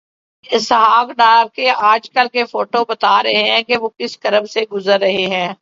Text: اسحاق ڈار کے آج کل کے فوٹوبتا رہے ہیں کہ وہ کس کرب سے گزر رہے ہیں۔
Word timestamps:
اسحاق 0.49 1.11
ڈار 1.11 1.45
کے 1.55 1.69
آج 1.83 2.09
کل 2.09 2.27
کے 2.33 2.43
فوٹوبتا 2.45 3.21
رہے 3.23 3.43
ہیں 3.49 3.61
کہ 3.63 3.77
وہ 3.77 3.89
کس 3.97 4.17
کرب 4.17 4.49
سے 4.49 4.61
گزر 4.71 4.99
رہے 4.99 5.25
ہیں۔ 5.27 5.47